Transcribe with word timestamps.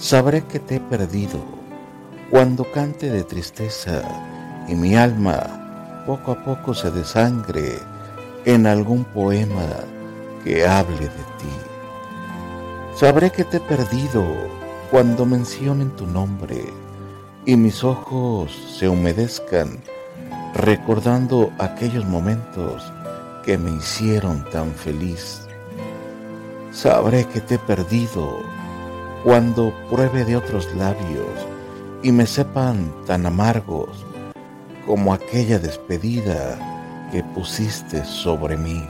Sabré 0.00 0.44
que 0.44 0.60
te 0.60 0.76
he 0.76 0.80
perdido 0.80 1.40
cuando 2.30 2.70
cante 2.70 3.10
de 3.10 3.24
tristeza 3.24 4.02
y 4.68 4.76
mi 4.76 4.94
alma 4.94 6.04
poco 6.06 6.30
a 6.30 6.44
poco 6.44 6.72
se 6.72 6.92
desangre 6.92 7.80
en 8.44 8.68
algún 8.68 9.02
poema 9.02 9.66
que 10.44 10.64
hable 10.64 11.00
de 11.00 11.08
ti. 11.08 11.54
Sabré 12.94 13.32
que 13.32 13.42
te 13.42 13.56
he 13.56 13.60
perdido 13.60 14.24
cuando 14.92 15.26
mencionen 15.26 15.90
tu 15.90 16.06
nombre 16.06 16.64
y 17.44 17.56
mis 17.56 17.82
ojos 17.82 18.52
se 18.78 18.88
humedezcan 18.88 19.80
recordando 20.54 21.50
aquellos 21.58 22.04
momentos 22.04 22.84
que 23.44 23.58
me 23.58 23.72
hicieron 23.72 24.48
tan 24.52 24.70
feliz. 24.70 25.48
Sabré 26.70 27.24
que 27.24 27.40
te 27.40 27.56
he 27.56 27.58
perdido 27.58 28.57
cuando 29.24 29.72
pruebe 29.90 30.24
de 30.24 30.36
otros 30.36 30.74
labios 30.74 31.46
y 32.02 32.12
me 32.12 32.26
sepan 32.26 32.92
tan 33.06 33.26
amargos 33.26 34.04
como 34.86 35.12
aquella 35.12 35.58
despedida 35.58 36.58
que 37.12 37.22
pusiste 37.22 38.04
sobre 38.04 38.56
mí. 38.56 38.86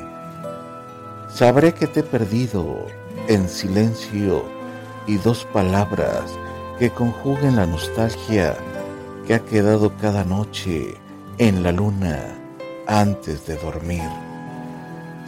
Sabré 1.28 1.72
que 1.72 1.86
te 1.86 2.00
he 2.00 2.02
perdido 2.02 2.86
en 3.28 3.48
silencio 3.48 4.44
y 5.06 5.16
dos 5.16 5.44
palabras 5.52 6.30
que 6.78 6.90
conjuguen 6.90 7.56
la 7.56 7.66
nostalgia 7.66 8.56
que 9.26 9.34
ha 9.34 9.40
quedado 9.40 9.92
cada 10.00 10.24
noche 10.24 10.94
en 11.38 11.62
la 11.62 11.72
luna 11.72 12.38
antes 12.86 13.46
de 13.46 13.56
dormir. 13.56 14.08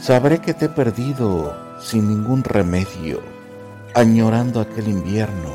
Sabré 0.00 0.38
que 0.38 0.54
te 0.54 0.66
he 0.66 0.68
perdido 0.68 1.54
sin 1.80 2.08
ningún 2.08 2.42
remedio, 2.42 3.20
añorando 3.94 4.60
aquel 4.60 4.88
invierno 4.88 5.50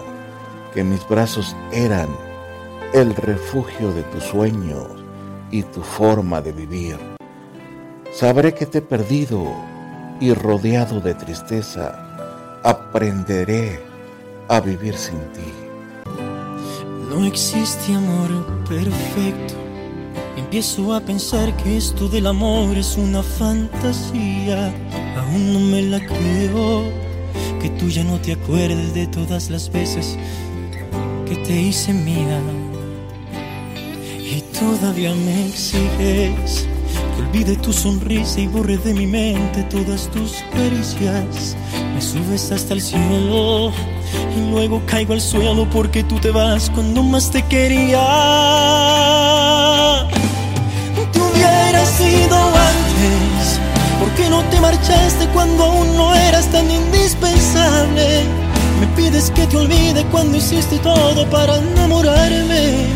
que 0.73 0.83
mis 0.83 1.07
brazos 1.07 1.55
eran 1.71 2.09
el 2.93 3.15
refugio 3.15 3.93
de 3.93 4.03
tus 4.03 4.23
sueños 4.23 4.87
y 5.51 5.63
tu 5.63 5.81
forma 5.81 6.41
de 6.41 6.51
vivir. 6.51 6.97
Sabré 8.11 8.53
que 8.53 8.65
te 8.65 8.79
he 8.79 8.81
perdido 8.81 9.45
y 10.19 10.33
rodeado 10.33 11.01
de 11.01 11.13
tristeza, 11.13 12.59
aprenderé 12.63 13.81
a 14.47 14.59
vivir 14.59 14.95
sin 14.97 15.19
ti. 15.33 15.51
No 17.09 17.25
existe 17.25 17.93
amor 17.93 18.63
perfecto. 18.67 19.53
Empiezo 20.37 20.93
a 20.93 20.99
pensar 20.99 21.55
que 21.57 21.77
esto 21.77 22.07
del 22.07 22.27
amor 22.27 22.77
es 22.77 22.97
una 22.97 23.23
fantasía. 23.23 24.73
Aún 25.17 25.53
no 25.53 25.59
me 25.59 25.81
la 25.83 25.99
creo. 26.05 27.04
Que 27.65 27.71
tú 27.79 27.89
ya 27.89 28.03
no 28.03 28.19
te 28.19 28.33
acuerdes 28.33 28.93
de 28.93 29.07
todas 29.07 29.49
las 29.49 29.71
veces 29.71 30.19
que 31.27 31.35
te 31.37 31.59
hice 31.59 31.93
mía. 31.93 32.39
Y 34.19 34.41
todavía 34.53 35.15
me 35.15 35.47
exiges 35.47 36.67
que 37.15 37.21
olvide 37.23 37.55
tu 37.55 37.73
sonrisa 37.73 38.39
y 38.39 38.45
borre 38.45 38.77
de 38.77 38.93
mi 38.93 39.07
mente 39.07 39.63
todas 39.63 40.11
tus 40.11 40.43
caricias. 40.53 41.57
Me 41.95 42.01
subes 42.03 42.51
hasta 42.51 42.75
el 42.75 42.81
cielo 42.81 43.71
y 44.37 44.51
luego 44.51 44.79
caigo 44.85 45.13
al 45.13 45.21
suelo 45.21 45.67
porque 45.71 46.03
tú 46.03 46.19
te 46.19 46.29
vas 46.29 46.69
cuando 46.69 47.01
más 47.01 47.31
te 47.31 47.41
quería. 47.45 47.97
Te 51.11 51.19
hubiera 51.19 51.83
sido 51.83 52.37
antes, 52.37 52.84
¿por 54.15 54.23
qué 54.23 54.29
no 54.29 54.43
te 54.43 54.61
marchaste 54.61 55.27
cuando 55.33 55.65
aún 55.65 55.95
no 55.95 56.15
eras 56.15 56.45
tan 56.47 56.69
indispensable? 56.69 58.23
Me 58.79 58.87
pides 58.95 59.29
que 59.31 59.45
te 59.47 59.57
olvide 59.57 60.05
cuando 60.11 60.37
hiciste 60.37 60.77
todo 60.79 61.29
para 61.29 61.57
enamorarme. 61.57 62.87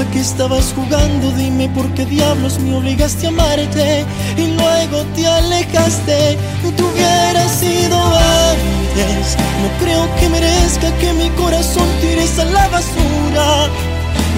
¿A 0.00 0.10
qué 0.12 0.20
estabas 0.20 0.72
jugando? 0.74 1.30
Dime 1.32 1.68
por 1.68 1.86
qué 1.94 2.04
diablos 2.06 2.58
me 2.60 2.74
obligaste 2.74 3.26
a 3.26 3.28
amarte 3.30 4.04
y 4.36 4.46
luego 4.56 5.04
te 5.14 5.26
alejaste. 5.26 6.38
Tú 6.76 6.86
hubieras 6.86 7.52
sido 7.52 7.96
antes. 7.96 9.36
No 9.62 9.84
creo 9.84 10.08
que 10.18 10.28
merezca 10.28 10.90
que 10.98 11.12
mi 11.12 11.28
corazón 11.30 11.88
tires 12.00 12.38
a 12.38 12.44
la 12.44 12.68
basura. 12.68 13.68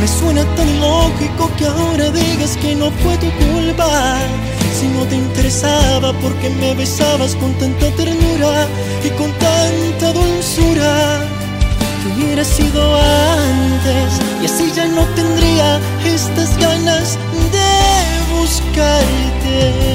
Me 0.01 0.09
suena 0.09 0.45
tan 0.57 0.69
ilógico 0.69 1.51
que 1.57 1.67
ahora 1.67 2.11
digas 2.11 2.57
que 2.59 2.75
no 2.75 2.91
fue 2.91 3.17
tu 3.19 3.31
culpa. 3.45 4.19
Si 4.81 4.89
no 4.89 5.05
te 5.05 5.15
interesaba 5.15 6.15
porque 6.23 6.49
me 6.49 6.75
besabas 6.75 7.37
con 7.37 7.53
tanta 7.59 7.91
ternura 7.97 8.67
y 9.05 9.11
con 9.11 9.31
tanta 9.33 10.11
dulzura. 10.11 11.21
Que 12.03 12.09
hubiera 12.15 12.43
sido 12.43 12.97
antes 12.97 14.11
y 14.41 14.47
así 14.47 14.73
ya 14.75 14.87
no 14.87 15.05
tendría 15.15 15.79
estas 16.03 16.57
ganas 16.57 17.19
de 17.53 18.39
buscarte. 18.39 19.90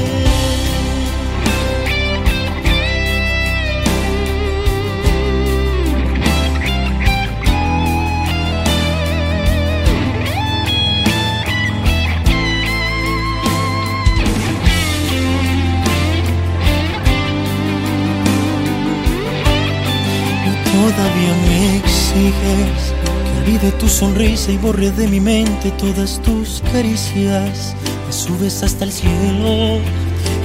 Todavía 20.86 21.34
me 21.48 21.78
exiges 21.78 22.94
que 23.26 23.40
olvide 23.40 23.72
tu 23.80 23.90
sonrisa 23.90 24.52
y 24.52 24.58
borre 24.58 24.92
de 24.92 25.08
mi 25.08 25.20
mente 25.20 25.72
todas 25.72 26.22
tus 26.22 26.62
caricias. 26.72 27.76
Me 28.06 28.14
subes 28.14 28.62
hasta 28.62 28.84
el 28.84 28.92
cielo 28.92 29.80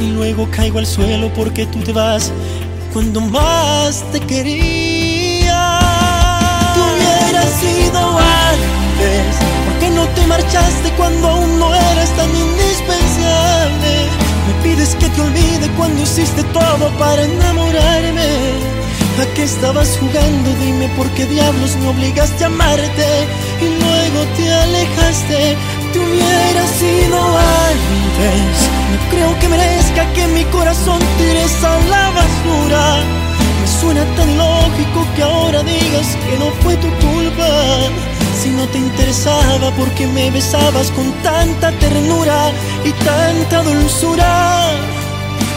y 0.00 0.06
luego 0.14 0.48
caigo 0.50 0.78
al 0.78 0.86
suelo 0.86 1.30
porque 1.34 1.66
tú 1.66 1.80
te 1.80 1.92
vas 1.92 2.32
cuando 2.94 3.20
más 3.20 4.02
te 4.12 4.20
quería. 4.20 5.78
Tú 6.74 6.80
hubieras 6.80 7.50
sido 7.60 8.00
antes, 8.00 9.36
¿por 9.66 9.78
qué 9.78 9.90
no 9.90 10.06
te 10.14 10.26
marchaste 10.26 10.90
cuando 10.96 11.28
aún 11.28 11.58
no 11.58 11.74
eras 11.74 12.16
tan 12.16 12.30
indispensable? 12.30 13.92
Me 14.46 14.62
pides 14.62 14.94
que 14.94 15.06
te 15.10 15.20
olvide 15.20 15.68
cuando 15.76 16.02
hiciste 16.02 16.42
todo 16.44 16.88
para 16.98 17.24
enamorarme. 17.24 17.69
¿A 19.20 19.26
qué 19.34 19.42
estabas 19.42 19.98
jugando? 19.98 20.50
Dime 20.64 20.88
por 20.96 21.06
qué 21.10 21.26
diablos 21.26 21.76
me 21.76 21.88
obligaste 21.88 22.42
a 22.42 22.46
amarte 22.46 23.28
y 23.60 23.66
luego 23.66 24.24
te 24.34 24.50
alejaste. 24.50 25.56
Te 25.92 25.98
hubiera 25.98 26.66
sido 26.80 27.18
antes. 27.68 28.56
No 28.90 29.10
creo 29.10 29.38
que 29.38 29.48
merezca 29.48 30.10
que 30.14 30.26
mi 30.28 30.44
corazón 30.44 31.00
tires 31.18 31.52
a 31.62 31.78
la 31.90 32.10
basura. 32.18 32.96
Me 33.60 33.66
suena 33.80 34.04
tan 34.16 34.38
lógico 34.38 35.06
que 35.14 35.22
ahora 35.22 35.62
digas 35.64 36.16
que 36.24 36.38
no 36.38 36.50
fue 36.62 36.76
tu 36.76 36.88
culpa. 37.06 37.50
Si 38.42 38.48
no 38.48 38.64
te 38.68 38.78
interesaba 38.78 39.70
porque 39.76 40.06
me 40.06 40.30
besabas 40.30 40.90
con 40.92 41.12
tanta 41.22 41.72
ternura 41.72 42.52
y 42.86 42.92
tanta 43.04 43.62
dulzura 43.64 44.69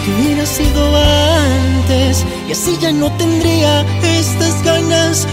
que 0.03 0.11
hubiera 0.11 0.45
sido 0.45 0.95
antes 0.97 2.25
y 2.47 2.51
así 2.51 2.77
ya 2.81 2.91
no 2.91 3.11
tendría 3.13 3.85
estas 4.19 4.63
ganas. 4.63 5.27